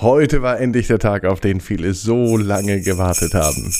Heute 0.00 0.42
war 0.42 0.60
endlich 0.60 0.86
der 0.86 1.00
Tag, 1.00 1.24
auf 1.24 1.40
den 1.40 1.60
viele 1.60 1.92
so 1.92 2.36
lange 2.36 2.80
gewartet 2.82 3.34
haben. 3.34 3.74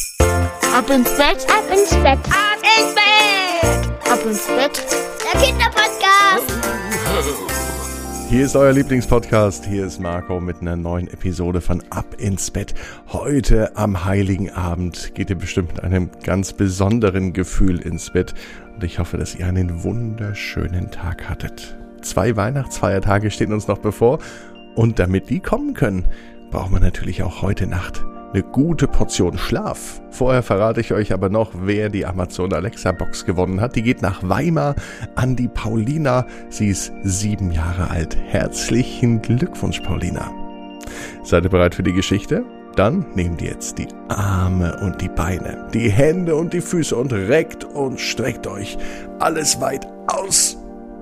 Ab 0.75 0.91
ins 0.91 1.17
Bett, 1.17 1.46
ab 1.48 1.62
ins 1.71 1.91
Bett, 1.91 2.18
ab 2.26 2.58
ins 2.64 2.94
Bett, 2.96 4.10
ab 4.10 4.18
ins 4.26 4.46
Bett. 4.49 4.84
Der 5.23 5.41
Kinderpodcast. 5.41 6.58
Hier 8.29 8.45
ist 8.45 8.57
euer 8.57 8.73
Lieblingspodcast. 8.73 9.66
Hier 9.66 9.86
ist 9.86 10.00
Marco 10.00 10.41
mit 10.41 10.61
einer 10.61 10.75
neuen 10.75 11.07
Episode 11.07 11.61
von 11.61 11.84
Ab 11.91 12.16
ins 12.19 12.50
Bett. 12.50 12.75
Heute 13.12 13.77
am 13.77 14.05
Heiligen 14.05 14.50
Abend 14.50 15.14
geht 15.14 15.30
ihr 15.30 15.39
bestimmt 15.39 15.77
mit 15.77 15.85
einem 15.85 16.11
ganz 16.25 16.53
besonderen 16.53 17.32
Gefühl 17.32 17.79
ins 17.80 18.11
Bett. 18.11 18.35
Und 18.75 18.82
ich 18.82 18.98
hoffe, 18.98 19.19
dass 19.19 19.37
ihr 19.37 19.46
einen 19.46 19.85
wunderschönen 19.85 20.91
Tag 20.91 21.29
hattet. 21.30 21.77
Zwei 22.03 22.35
Weihnachtsfeiertage 22.35 23.30
stehen 23.30 23.53
uns 23.53 23.69
noch 23.69 23.79
bevor. 23.79 24.19
Und 24.79 25.00
damit 25.00 25.29
die 25.29 25.40
kommen 25.40 25.74
können, 25.74 26.06
braucht 26.52 26.70
man 26.70 26.80
natürlich 26.80 27.24
auch 27.24 27.42
heute 27.42 27.66
Nacht 27.66 28.04
eine 28.32 28.44
gute 28.44 28.86
Portion 28.86 29.36
Schlaf. 29.36 30.00
Vorher 30.11 30.44
verrate 30.44 30.80
ich 30.80 30.93
euch 30.93 31.12
aber 31.12 31.30
noch, 31.30 31.50
wer 31.64 31.89
die 31.89 32.07
Amazon 32.07 32.53
Alexa 32.53 32.93
Box 32.93 33.25
gewonnen 33.25 33.61
hat. 33.61 33.75
Die 33.75 33.83
geht 33.83 34.03
nach 34.03 34.20
Weimar 34.23 34.77
an 35.17 35.34
die 35.34 35.48
Paulina. 35.48 36.29
Sie 36.48 36.69
ist 36.69 36.93
sieben 37.03 37.51
Jahre 37.51 37.91
alt. 37.91 38.17
Herzlichen 38.29 39.20
Glückwunsch, 39.20 39.80
Paulina. 39.80 40.30
Seid 41.25 41.42
ihr 41.42 41.51
bereit 41.51 41.75
für 41.75 41.83
die 41.83 41.92
Geschichte? 41.92 42.45
Dann 42.77 43.05
nehmt 43.17 43.42
ihr 43.42 43.51
jetzt 43.51 43.79
die 43.79 43.89
Arme 44.06 44.79
und 44.81 45.01
die 45.01 45.09
Beine, 45.09 45.67
die 45.75 45.91
Hände 45.91 46.37
und 46.37 46.53
die 46.53 46.61
Füße 46.61 46.95
und 46.95 47.12
reckt 47.12 47.65
und 47.65 47.98
streckt 47.98 48.47
euch 48.47 48.79
alles 49.19 49.61
weit 49.61 49.89
aus 50.06 50.56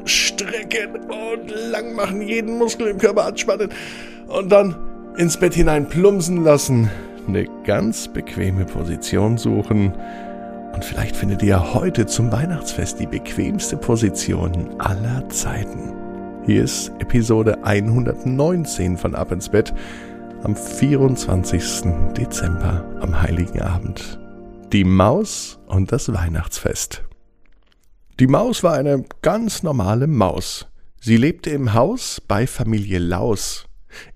strecken 0.06 0.96
und 0.96 1.51
lang 1.70 1.95
machen, 1.95 2.23
jeden 2.23 2.59
Muskel 2.59 2.88
im 2.88 2.98
Körper 2.98 3.27
anspannen 3.27 3.70
und 4.29 4.51
dann 4.51 4.77
ins 5.16 5.37
Bett 5.37 5.55
hinein 5.55 5.88
plumpsen 5.88 6.45
lassen, 6.45 6.91
eine 7.27 7.46
ganz 7.65 8.09
bequeme 8.09 8.65
Position 8.65 9.38
suchen 9.38 9.95
und 10.77 10.84
vielleicht 10.84 11.16
findet 11.16 11.43
ihr 11.43 11.73
heute 11.73 12.04
zum 12.04 12.30
Weihnachtsfest 12.30 13.01
die 13.01 13.07
bequemste 13.07 13.79
Position 13.79 14.79
aller 14.79 15.27
Zeiten. 15.30 15.95
Hier 16.45 16.62
ist 16.62 16.93
Episode 16.99 17.65
119 17.65 18.99
von 18.99 19.15
Ab 19.15 19.32
ins 19.32 19.49
Bett 19.49 19.73
am 20.45 20.54
24. 20.54 21.82
Dezember 22.16 22.84
am 23.01 23.21
heiligen 23.23 23.62
Abend. 23.62 24.21
Die 24.71 24.84
Maus 24.84 25.59
und 25.66 25.93
das 25.93 26.12
Weihnachtsfest. 26.12 27.05
Die 28.18 28.28
Maus 28.28 28.62
war 28.62 28.72
eine 28.72 29.04
ganz 29.20 29.62
normale 29.62 30.06
Maus. 30.06 30.68
Sie 30.98 31.18
lebte 31.18 31.50
im 31.50 31.74
Haus 31.74 32.18
bei 32.26 32.46
Familie 32.46 32.98
Laus. 32.98 33.66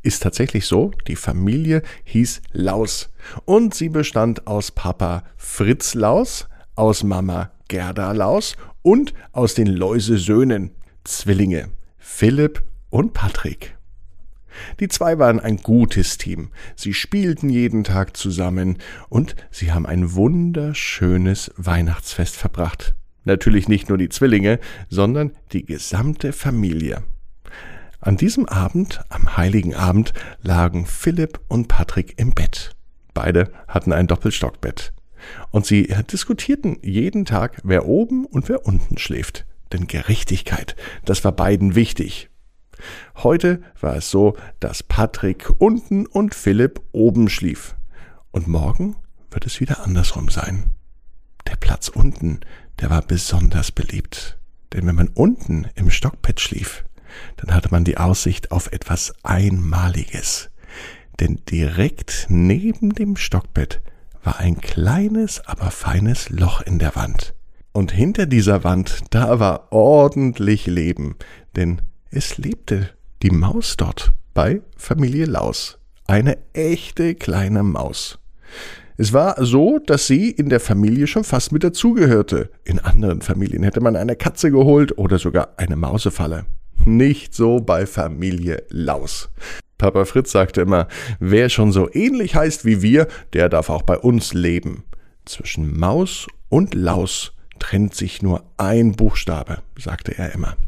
Ist 0.01 0.23
tatsächlich 0.23 0.65
so, 0.65 0.93
die 1.07 1.17
Familie 1.17 1.83
hieß 2.05 2.41
Laus 2.53 3.11
und 3.45 3.75
sie 3.75 3.91
bestand 3.91 4.47
aus 4.47 4.71
Papa 4.71 5.25
Fritz 5.37 5.93
Laus, 5.93 6.49
aus 6.77 7.03
Mama 7.03 7.51
Gerda 7.69 8.13
Laus 8.13 8.57
und 8.81 9.13
aus 9.33 9.53
den 9.53 9.67
Läusesöhnen, 9.67 10.71
Zwillinge, 11.05 11.69
Philipp 11.99 12.63
und 12.89 13.13
Patrick. 13.13 13.77
Die 14.81 14.89
zwei 14.89 15.19
waren 15.19 15.41
ein 15.41 15.59
gutes 15.59 16.17
Team. 16.17 16.53
Sie 16.75 16.95
spielten 16.95 17.51
jeden 17.51 17.85
Tag 17.85 18.17
zusammen 18.17 18.79
und 19.11 19.37
sie 19.51 19.73
haben 19.73 19.85
ein 19.85 20.15
wunderschönes 20.15 21.53
Weihnachtsfest 21.59 22.35
verbracht. 22.35 22.95
Natürlich 23.31 23.69
nicht 23.69 23.89
nur 23.89 23.97
die 23.97 24.09
Zwillinge, 24.09 24.59
sondern 24.89 25.31
die 25.53 25.65
gesamte 25.65 26.33
Familie. 26.33 27.05
An 28.01 28.17
diesem 28.17 28.49
Abend, 28.49 29.03
am 29.09 29.37
heiligen 29.37 29.73
Abend, 29.73 30.13
lagen 30.43 30.85
Philipp 30.85 31.39
und 31.47 31.69
Patrick 31.69 32.19
im 32.19 32.33
Bett. 32.33 32.75
Beide 33.15 33.53
hatten 33.69 33.93
ein 33.93 34.09
Doppelstockbett. 34.09 34.93
Und 35.53 35.65
sie 35.65 35.95
diskutierten 36.11 36.79
jeden 36.83 37.25
Tag, 37.25 37.61
wer 37.63 37.87
oben 37.87 38.25
und 38.25 38.49
wer 38.49 38.67
unten 38.67 38.99
schläft. 38.99 39.47
Denn 39.73 39.87
Gerechtigkeit, 39.87 40.75
das 41.05 41.23
war 41.23 41.31
beiden 41.31 41.77
wichtig. 41.77 42.31
Heute 43.19 43.63
war 43.81 43.95
es 43.95 44.11
so, 44.11 44.37
dass 44.59 44.83
Patrick 44.83 45.49
unten 45.59 46.05
und 46.05 46.35
Philipp 46.35 46.81
oben 46.91 47.29
schlief. 47.29 47.77
Und 48.33 48.49
morgen 48.49 48.97
wird 49.31 49.47
es 49.47 49.61
wieder 49.61 49.85
andersrum 49.85 50.31
sein. 50.31 50.75
Der 51.47 51.57
Platz 51.57 51.89
unten, 51.89 52.41
der 52.81 52.91
war 52.91 53.03
besonders 53.03 53.73
beliebt. 53.73 54.39
Denn 54.73 54.87
wenn 54.87 54.95
man 54.95 55.09
unten 55.09 55.67
im 55.75 55.91
Stockbett 55.91 56.41
schlief, 56.41 56.85
dann 57.37 57.55
hatte 57.55 57.71
man 57.71 57.85
die 57.85 57.99
Aussicht 57.99 58.53
auf 58.53 58.73
etwas 58.73 59.13
Einmaliges. 59.23 60.51
Denn 61.19 61.41
direkt 61.51 62.27
neben 62.29 62.95
dem 62.95 63.17
Stockbett 63.17 63.83
war 64.23 64.39
ein 64.39 64.61
kleines, 64.61 65.41
aber 65.47 65.71
feines 65.71 66.31
Loch 66.31 66.61
in 66.61 66.79
der 66.79 66.95
Wand. 66.95 67.35
Und 67.73 67.93
hinter 67.93 68.27
dieser 68.27 68.65
Wand, 68.65 69.01
da 69.11 69.39
war 69.39 69.73
ordentlich 69.73 70.67
Leben, 70.67 71.17
denn 71.57 71.83
es 72.11 72.39
lebte 72.39 72.91
die 73.23 73.31
Maus 73.31 73.77
dort 73.77 74.13
bei 74.35 74.63
Familie 74.77 75.27
Laus. 75.27 75.79
Eine 76.07 76.39
echte 76.53 77.15
kleine 77.15 77.63
Maus. 77.63 78.19
Es 79.01 79.15
war 79.15 79.43
so, 79.43 79.79
dass 79.79 80.07
sie 80.07 80.31
in 80.31 80.51
der 80.51 80.61
Familie 80.61 81.07
schon 81.07 81.25
fast 81.25 81.53
mit 81.53 81.65
dazugehörte. 81.65 82.51
In 82.65 82.81
anderen 82.81 83.23
Familien 83.23 83.63
hätte 83.63 83.81
man 83.81 83.97
eine 83.97 84.15
Katze 84.15 84.51
geholt 84.51 84.99
oder 84.99 85.19
sogar 85.19 85.55
eine 85.57 85.75
Mausefalle. 85.75 86.45
Nicht 86.85 87.35
so 87.35 87.61
bei 87.61 87.87
Familie 87.87 88.63
Laus. 88.69 89.31
Papa 89.79 90.05
Fritz 90.05 90.33
sagte 90.33 90.61
immer, 90.61 90.87
wer 91.19 91.49
schon 91.49 91.73
so 91.73 91.89
ähnlich 91.91 92.35
heißt 92.35 92.67
wie 92.67 92.83
wir, 92.83 93.09
der 93.33 93.49
darf 93.49 93.71
auch 93.71 93.81
bei 93.81 93.97
uns 93.97 94.35
leben. 94.35 94.85
Zwischen 95.25 95.81
Maus 95.81 96.27
und 96.51 96.75
Laus 96.75 97.33
trennt 97.59 97.95
sich 97.95 98.21
nur 98.21 98.45
ein 98.59 98.93
Buchstabe, 98.93 99.63
sagte 99.79 100.19
er 100.19 100.35
immer. 100.35 100.59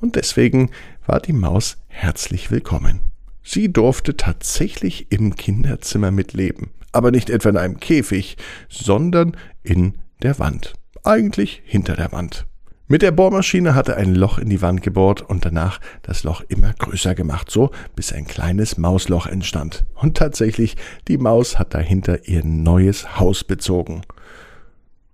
Und 0.00 0.16
deswegen 0.16 0.70
war 1.04 1.20
die 1.20 1.34
Maus 1.34 1.76
herzlich 1.88 2.50
willkommen. 2.50 3.00
Sie 3.42 3.70
durfte 3.70 4.16
tatsächlich 4.16 5.12
im 5.12 5.36
Kinderzimmer 5.36 6.10
mitleben 6.10 6.70
aber 6.92 7.10
nicht 7.10 7.30
etwa 7.30 7.50
in 7.50 7.56
einem 7.56 7.80
Käfig, 7.80 8.36
sondern 8.68 9.36
in 9.62 9.98
der 10.22 10.38
Wand. 10.38 10.74
Eigentlich 11.04 11.62
hinter 11.64 11.96
der 11.96 12.12
Wand. 12.12 12.46
Mit 12.90 13.02
der 13.02 13.10
Bohrmaschine 13.12 13.74
hat 13.74 13.90
er 13.90 13.98
ein 13.98 14.14
Loch 14.14 14.38
in 14.38 14.48
die 14.48 14.62
Wand 14.62 14.82
gebohrt 14.82 15.20
und 15.20 15.44
danach 15.44 15.78
das 16.00 16.22
Loch 16.22 16.42
immer 16.48 16.72
größer 16.72 17.14
gemacht, 17.14 17.50
so 17.50 17.70
bis 17.94 18.14
ein 18.14 18.26
kleines 18.26 18.78
Mausloch 18.78 19.26
entstand. 19.26 19.84
Und 19.94 20.16
tatsächlich, 20.16 20.74
die 21.06 21.18
Maus 21.18 21.58
hat 21.58 21.74
dahinter 21.74 22.26
ihr 22.26 22.42
neues 22.44 23.18
Haus 23.18 23.44
bezogen. 23.44 24.00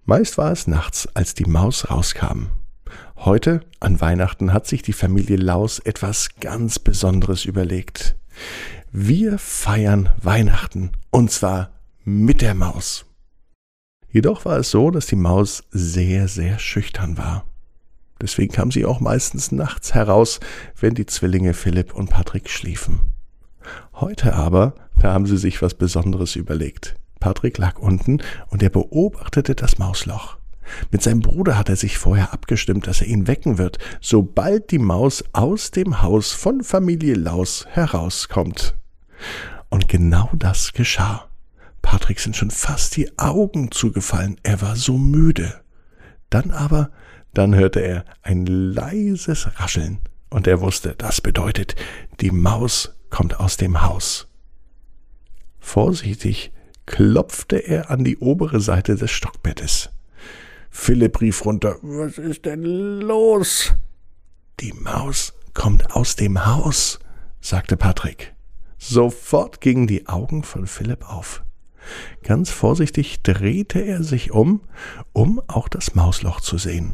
Meist 0.04 0.38
war 0.38 0.52
es 0.52 0.68
nachts, 0.68 1.08
als 1.14 1.34
die 1.34 1.46
Maus 1.46 1.90
rauskam. 1.90 2.46
Heute, 3.16 3.60
an 3.80 4.00
Weihnachten, 4.00 4.52
hat 4.52 4.68
sich 4.68 4.82
die 4.82 4.92
Familie 4.92 5.36
Laus 5.36 5.80
etwas 5.80 6.28
ganz 6.40 6.78
Besonderes 6.78 7.44
überlegt. 7.44 8.14
Wir 8.96 9.38
feiern 9.38 10.10
Weihnachten 10.22 10.92
und 11.10 11.32
zwar 11.32 11.72
mit 12.04 12.40
der 12.40 12.54
Maus. 12.54 13.06
Jedoch 14.08 14.44
war 14.44 14.58
es 14.58 14.70
so, 14.70 14.92
dass 14.92 15.06
die 15.06 15.16
Maus 15.16 15.64
sehr, 15.72 16.28
sehr 16.28 16.60
schüchtern 16.60 17.18
war. 17.18 17.44
Deswegen 18.22 18.52
kam 18.52 18.70
sie 18.70 18.84
auch 18.84 19.00
meistens 19.00 19.50
nachts 19.50 19.94
heraus, 19.94 20.38
wenn 20.78 20.94
die 20.94 21.06
Zwillinge 21.06 21.54
Philipp 21.54 21.92
und 21.92 22.08
Patrick 22.08 22.48
schliefen. 22.48 23.00
Heute 23.94 24.34
aber, 24.34 24.76
da 25.00 25.12
haben 25.12 25.26
sie 25.26 25.38
sich 25.38 25.60
was 25.60 25.74
Besonderes 25.74 26.36
überlegt. 26.36 26.94
Patrick 27.18 27.58
lag 27.58 27.80
unten 27.80 28.22
und 28.50 28.62
er 28.62 28.70
beobachtete 28.70 29.56
das 29.56 29.76
Mausloch. 29.76 30.36
Mit 30.92 31.02
seinem 31.02 31.20
Bruder 31.20 31.58
hat 31.58 31.68
er 31.68 31.76
sich 31.76 31.98
vorher 31.98 32.32
abgestimmt, 32.32 32.86
dass 32.86 33.00
er 33.00 33.08
ihn 33.08 33.26
wecken 33.26 33.58
wird, 33.58 33.78
sobald 34.00 34.70
die 34.70 34.78
Maus 34.78 35.24
aus 35.32 35.72
dem 35.72 36.00
Haus 36.00 36.30
von 36.30 36.62
Familie 36.62 37.14
Laus 37.14 37.66
herauskommt. 37.70 38.76
Und 39.68 39.88
genau 39.88 40.30
das 40.34 40.72
geschah. 40.72 41.28
Patrick 41.82 42.20
sind 42.20 42.36
schon 42.36 42.50
fast 42.50 42.96
die 42.96 43.18
Augen 43.18 43.70
zugefallen, 43.70 44.38
er 44.42 44.62
war 44.62 44.76
so 44.76 44.96
müde. 44.96 45.60
Dann 46.30 46.50
aber, 46.50 46.90
dann 47.34 47.54
hörte 47.54 47.80
er 47.80 48.04
ein 48.22 48.46
leises 48.46 49.48
Rascheln, 49.60 49.98
und 50.30 50.46
er 50.46 50.60
wusste, 50.60 50.94
das 50.96 51.20
bedeutet, 51.20 51.76
die 52.20 52.30
Maus 52.30 52.96
kommt 53.10 53.38
aus 53.38 53.56
dem 53.56 53.82
Haus. 53.82 54.28
Vorsichtig 55.60 56.52
klopfte 56.86 57.56
er 57.56 57.90
an 57.90 58.02
die 58.02 58.18
obere 58.18 58.60
Seite 58.60 58.96
des 58.96 59.10
Stockbettes. 59.10 59.90
Philipp 60.70 61.20
rief 61.20 61.44
runter, 61.44 61.76
was 61.82 62.18
ist 62.18 62.44
denn 62.46 62.64
los? 62.64 63.74
Die 64.60 64.72
Maus 64.72 65.32
kommt 65.54 65.94
aus 65.94 66.16
dem 66.16 66.44
Haus, 66.44 66.98
sagte 67.40 67.76
Patrick. 67.76 68.33
Sofort 68.86 69.62
gingen 69.62 69.86
die 69.86 70.08
Augen 70.08 70.42
von 70.42 70.66
Philipp 70.66 71.08
auf. 71.10 71.42
Ganz 72.22 72.50
vorsichtig 72.50 73.22
drehte 73.22 73.80
er 73.80 74.02
sich 74.02 74.30
um, 74.30 74.60
um 75.14 75.40
auch 75.46 75.68
das 75.68 75.94
Mausloch 75.94 76.42
zu 76.42 76.58
sehen. 76.58 76.92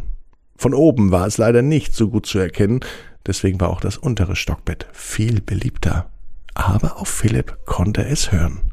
Von 0.56 0.72
oben 0.72 1.10
war 1.10 1.26
es 1.26 1.36
leider 1.36 1.62
nicht 1.62 1.96
so 1.96 2.08
gut 2.08 2.26
zu 2.26 2.38
erkennen, 2.38 2.78
deswegen 3.26 3.60
war 3.60 3.70
auch 3.70 3.80
das 3.80 3.96
untere 3.96 4.36
Stockbett 4.36 4.86
viel 4.92 5.40
beliebter. 5.40 6.10
aber 6.54 7.00
auf 7.00 7.08
Philipp 7.08 7.58
konnte 7.66 8.04
es 8.04 8.30
hören. 8.30 8.72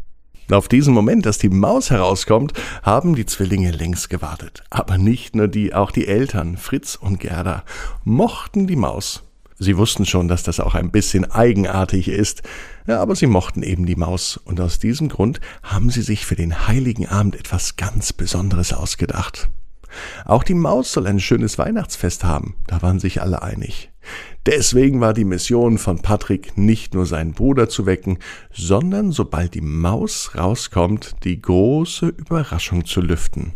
Auf 0.51 0.67
diesen 0.67 0.93
Moment, 0.93 1.25
dass 1.25 1.37
die 1.39 1.49
Maus 1.49 1.89
herauskommt, 1.89 2.53
haben 2.83 3.15
die 3.15 3.25
Zwillinge 3.25 3.71
längst 3.71 4.09
gewartet. 4.09 4.63
Aber 4.69 4.97
nicht 4.97 5.35
nur 5.35 5.47
die, 5.47 5.73
auch 5.73 5.91
die 5.91 6.07
Eltern, 6.07 6.57
Fritz 6.57 6.95
und 6.95 7.19
Gerda, 7.19 7.63
mochten 8.03 8.67
die 8.67 8.75
Maus. 8.75 9.26
Sie 9.59 9.77
wussten 9.77 10.05
schon, 10.05 10.27
dass 10.27 10.43
das 10.43 10.59
auch 10.59 10.75
ein 10.75 10.91
bisschen 10.91 11.29
eigenartig 11.29 12.09
ist, 12.09 12.43
ja, 12.85 13.01
aber 13.01 13.15
sie 13.15 13.25
mochten 13.25 13.63
eben 13.63 13.85
die 13.85 13.95
Maus, 13.95 14.37
und 14.37 14.61
aus 14.61 14.77
diesem 14.77 15.09
Grund 15.09 15.39
haben 15.63 15.89
sie 15.89 16.03
sich 16.03 16.25
für 16.25 16.35
den 16.35 16.67
heiligen 16.67 17.07
Abend 17.07 17.35
etwas 17.35 17.75
ganz 17.75 18.13
Besonderes 18.13 18.71
ausgedacht. 18.71 19.49
Auch 20.25 20.43
die 20.43 20.53
Maus 20.53 20.91
soll 20.91 21.07
ein 21.07 21.19
schönes 21.19 21.57
Weihnachtsfest 21.57 22.23
haben, 22.23 22.55
da 22.67 22.81
waren 22.83 22.99
sich 22.99 23.21
alle 23.21 23.41
einig. 23.41 23.91
Deswegen 24.45 25.01
war 25.01 25.13
die 25.13 25.25
Mission 25.25 25.77
von 25.77 26.01
Patrick 26.01 26.57
nicht 26.57 26.93
nur 26.93 27.05
seinen 27.05 27.33
Bruder 27.33 27.67
zu 27.67 27.85
wecken, 27.85 28.19
sondern 28.53 29.11
sobald 29.11 29.55
die 29.55 29.61
Maus 29.61 30.31
rauskommt, 30.35 31.15
die 31.23 31.41
große 31.41 32.07
Überraschung 32.07 32.85
zu 32.85 33.01
lüften. 33.01 33.53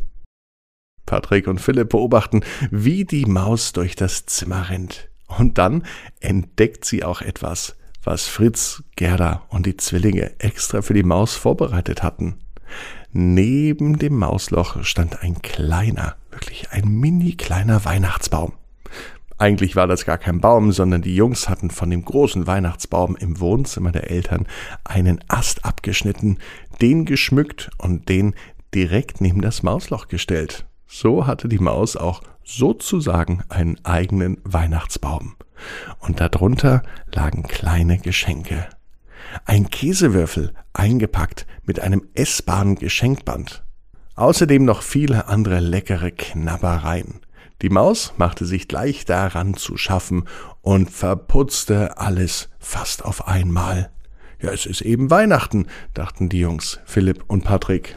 Patrick 1.06 1.48
und 1.48 1.62
Philipp 1.62 1.90
beobachten, 1.90 2.42
wie 2.72 3.06
die 3.06 3.26
Maus 3.26 3.72
durch 3.74 3.96
das 3.96 4.26
Zimmer 4.26 4.70
rennt. 4.70 5.11
Und 5.38 5.58
dann 5.58 5.84
entdeckt 6.20 6.86
sie 6.86 7.04
auch 7.04 7.22
etwas, 7.22 7.76
was 8.04 8.28
Fritz, 8.28 8.84
Gerda 8.96 9.44
und 9.50 9.66
die 9.66 9.78
Zwillinge 9.78 10.40
extra 10.40 10.82
für 10.82 10.94
die 10.94 11.04
Maus 11.04 11.36
vorbereitet 11.36 12.04
hatten. 12.04 12.36
Neben 13.12 14.00
dem 14.00 14.18
Mausloch 14.18 14.84
stand 14.84 15.22
ein 15.22 15.42
kleiner, 15.42 16.16
wirklich 16.32 16.72
ein 16.72 16.88
mini 16.88 17.34
kleiner 17.34 17.84
Weihnachtsbaum. 17.84 18.54
Eigentlich 19.38 19.76
war 19.76 19.88
das 19.88 20.06
gar 20.06 20.18
kein 20.18 20.40
Baum, 20.40 20.72
sondern 20.72 21.02
die 21.02 21.16
Jungs 21.16 21.50
hatten 21.50 21.72
von 21.72 21.90
dem 21.90 22.06
großen 22.06 22.46
Weihnachtsbaum 22.46 23.16
im 23.16 23.40
Wohnzimmer 23.40 23.92
der 23.92 24.10
Eltern 24.10 24.48
einen 24.84 25.20
Ast 25.28 25.66
abgeschnitten, 25.66 26.38
den 26.80 27.06
geschmückt 27.06 27.72
und 27.80 28.08
den 28.08 28.36
direkt 28.74 29.20
neben 29.20 29.42
das 29.42 29.64
Mausloch 29.64 30.08
gestellt. 30.08 30.66
So 30.94 31.26
hatte 31.26 31.48
die 31.48 31.58
Maus 31.58 31.96
auch 31.96 32.22
sozusagen 32.44 33.44
einen 33.48 33.80
eigenen 33.86 34.40
Weihnachtsbaum. 34.44 35.36
Und 36.00 36.20
darunter 36.20 36.84
lagen 37.14 37.44
kleine 37.44 37.98
Geschenke. 37.98 38.68
Ein 39.46 39.70
Käsewürfel, 39.70 40.54
eingepackt 40.74 41.48
mit 41.64 41.80
einem 41.80 42.06
essbaren 42.14 42.76
Geschenkband. 42.76 43.64
Außerdem 44.16 44.66
noch 44.66 44.82
viele 44.82 45.28
andere 45.30 45.62
leckere 45.62 46.12
Knabbereien. 46.12 47.22
Die 47.62 47.70
Maus 47.70 48.14
machte 48.18 48.46
sich 48.46 48.68
gleich 48.68 49.06
daran 49.06 49.54
zu 49.54 49.78
schaffen 49.78 50.28
und 50.62 50.90
verputzte 50.90 52.00
alles 52.00 52.50
fast 52.60 53.06
auf 53.06 53.30
einmal. 53.30 53.92
Ja, 54.42 54.52
es 54.52 54.66
ist 54.66 54.82
eben 54.82 55.10
Weihnachten, 55.10 55.68
dachten 55.94 56.28
die 56.28 56.40
Jungs, 56.40 56.82
Philipp 56.84 57.24
und 57.28 57.46
Patrick. 57.46 57.96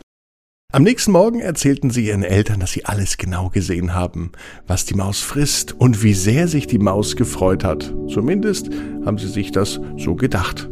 Am 0.75 0.82
nächsten 0.82 1.12
Morgen 1.12 1.38
erzählten 1.38 1.91
sie 1.91 2.09
ihren 2.09 2.25
Eltern, 2.25 2.59
dass 2.59 2.73
sie 2.73 2.85
alles 2.85 3.17
genau 3.17 3.49
gesehen 3.49 3.94
haben, 3.94 4.32
was 4.67 4.85
die 4.85 4.94
Maus 4.94 5.21
frisst 5.21 5.73
und 5.73 6.03
wie 6.03 6.15
sehr 6.15 6.49
sich 6.49 6.67
die 6.67 6.81
Maus 6.81 7.15
gefreut 7.15 7.62
hat. 7.62 7.94
Zumindest 8.12 8.71
haben 9.06 9.17
sie 9.17 9.29
sich 9.29 9.53
das 9.53 9.81
so 9.97 10.17
gedacht. 10.17 10.69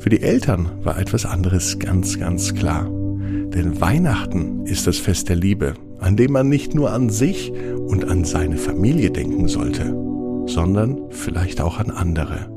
Für 0.00 0.08
die 0.08 0.22
Eltern 0.22 0.68
war 0.82 0.98
etwas 0.98 1.24
anderes 1.24 1.78
ganz, 1.78 2.18
ganz 2.18 2.52
klar. 2.52 2.86
Denn 2.86 3.80
Weihnachten 3.80 4.66
ist 4.66 4.88
das 4.88 4.98
Fest 4.98 5.28
der 5.28 5.36
Liebe, 5.36 5.74
an 6.00 6.16
dem 6.16 6.32
man 6.32 6.48
nicht 6.48 6.74
nur 6.74 6.90
an 6.90 7.08
sich 7.08 7.52
und 7.52 8.10
an 8.10 8.24
seine 8.24 8.56
Familie 8.56 9.12
denken 9.12 9.46
sollte, 9.46 9.94
sondern 10.46 10.98
vielleicht 11.10 11.60
auch 11.60 11.78
an 11.78 11.92
andere. 11.92 12.50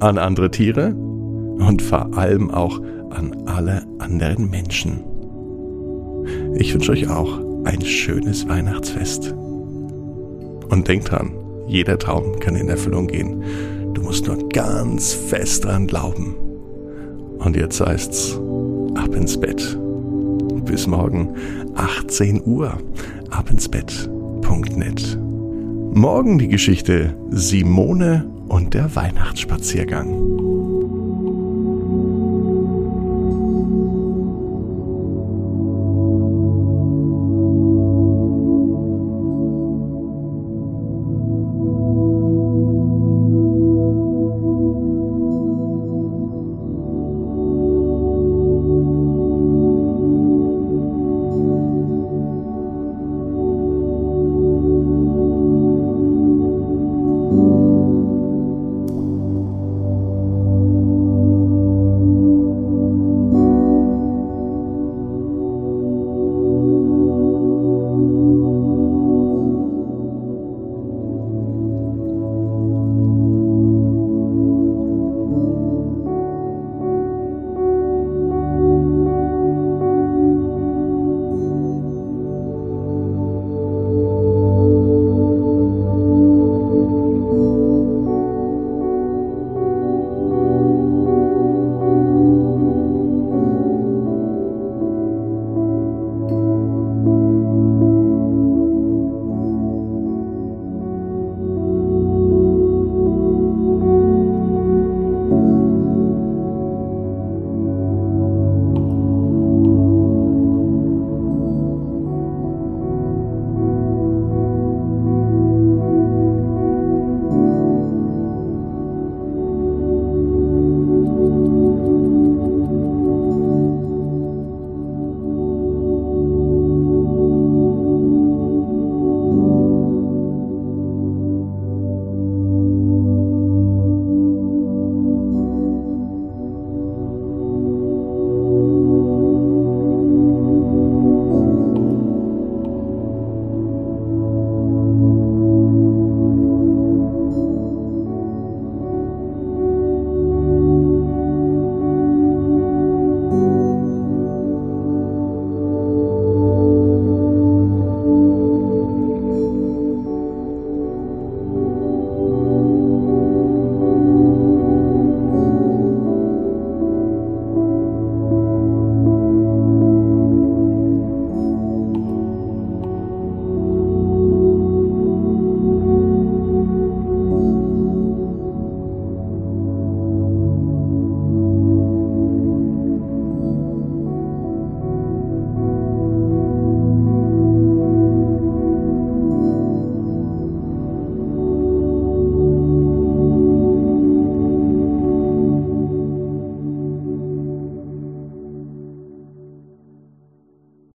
An 0.00 0.16
andere 0.16 0.50
Tiere 0.50 0.94
und 0.94 1.82
vor 1.82 2.16
allem 2.16 2.50
auch 2.50 2.80
an 3.10 3.46
alle 3.46 3.86
anderen 3.98 4.48
Menschen. 4.48 5.13
Ich 6.56 6.72
wünsche 6.72 6.92
euch 6.92 7.08
auch 7.08 7.40
ein 7.64 7.80
schönes 7.82 8.48
Weihnachtsfest. 8.48 9.32
Und 9.32 10.88
denkt 10.88 11.10
dran, 11.10 11.32
jeder 11.66 11.98
Traum 11.98 12.38
kann 12.40 12.56
in 12.56 12.68
Erfüllung 12.68 13.06
gehen. 13.06 13.42
Du 13.94 14.02
musst 14.02 14.26
nur 14.26 14.48
ganz 14.48 15.12
fest 15.12 15.64
dran 15.64 15.86
glauben. 15.86 16.36
Und 17.38 17.56
jetzt 17.56 17.80
heißt's, 17.80 18.38
ab 18.94 19.14
ins 19.14 19.38
Bett 19.38 19.78
bis 20.64 20.86
morgen 20.86 21.34
18 21.74 22.42
Uhr 22.44 22.78
abendsbett.net. 23.30 25.18
Morgen 25.92 26.38
die 26.38 26.48
Geschichte 26.48 27.16
Simone 27.30 28.26
und 28.48 28.74
der 28.74 28.96
Weihnachtsspaziergang. 28.96 30.63